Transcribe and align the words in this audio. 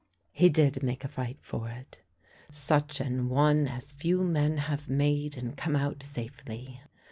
He 0.31 0.49
did 0.49 0.81
make 0.81 1.03
a 1.03 1.07
fight 1.07 1.37
for 1.41 1.69
it, 1.69 2.01
such 2.51 2.99
an 2.99 3.29
one 3.29 3.67
as 3.67 3.91
few 3.91 4.23
men 4.23 4.57
have 4.57 4.89
made 4.89 5.37
and 5.37 5.55
come 5.55 5.75
out 5.75 6.01
safely. 6.01 6.81